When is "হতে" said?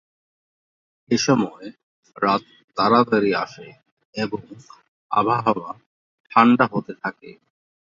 6.71-6.93